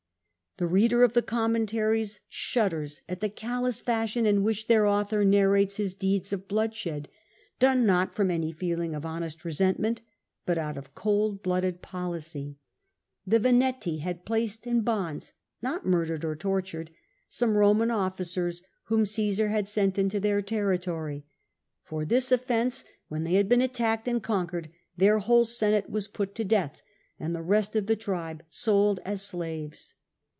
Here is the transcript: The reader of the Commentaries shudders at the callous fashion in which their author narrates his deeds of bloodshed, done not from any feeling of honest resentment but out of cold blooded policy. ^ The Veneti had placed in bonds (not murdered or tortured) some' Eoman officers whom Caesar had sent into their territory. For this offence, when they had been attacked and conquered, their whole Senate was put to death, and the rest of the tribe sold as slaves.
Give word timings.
The 0.57 0.67
reader 0.67 1.01
of 1.01 1.13
the 1.13 1.21
Commentaries 1.21 2.19
shudders 2.27 3.01
at 3.07 3.21
the 3.21 3.29
callous 3.29 3.79
fashion 3.79 4.25
in 4.25 4.43
which 4.43 4.67
their 4.67 4.85
author 4.85 5.23
narrates 5.23 5.77
his 5.77 5.95
deeds 5.95 6.33
of 6.33 6.49
bloodshed, 6.49 7.07
done 7.57 7.85
not 7.85 8.13
from 8.13 8.29
any 8.29 8.51
feeling 8.51 8.93
of 8.93 9.05
honest 9.05 9.45
resentment 9.45 10.01
but 10.45 10.57
out 10.57 10.75
of 10.77 10.93
cold 10.93 11.41
blooded 11.41 11.81
policy. 11.81 12.57
^ 13.27 13.31
The 13.31 13.39
Veneti 13.39 14.01
had 14.01 14.25
placed 14.25 14.67
in 14.67 14.81
bonds 14.81 15.31
(not 15.61 15.85
murdered 15.85 16.25
or 16.25 16.35
tortured) 16.35 16.91
some' 17.29 17.53
Eoman 17.55 17.89
officers 17.89 18.61
whom 18.83 19.05
Caesar 19.05 19.47
had 19.47 19.69
sent 19.69 19.97
into 19.97 20.19
their 20.19 20.41
territory. 20.41 21.25
For 21.81 22.03
this 22.03 22.29
offence, 22.29 22.83
when 23.07 23.23
they 23.23 23.35
had 23.35 23.47
been 23.47 23.61
attacked 23.61 24.05
and 24.05 24.21
conquered, 24.21 24.69
their 24.97 25.19
whole 25.19 25.45
Senate 25.45 25.89
was 25.89 26.09
put 26.09 26.35
to 26.35 26.43
death, 26.43 26.81
and 27.17 27.33
the 27.33 27.41
rest 27.41 27.73
of 27.77 27.85
the 27.87 27.95
tribe 27.95 28.43
sold 28.49 28.99
as 29.05 29.21
slaves. 29.21 29.95